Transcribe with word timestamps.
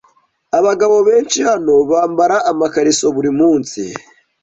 Abagabo 0.57 0.95
benshi 1.07 1.39
hano 1.49 1.73
bambara 1.89 2.37
amakariso 2.51 3.05
buri 3.15 3.31
munsi. 3.39 3.81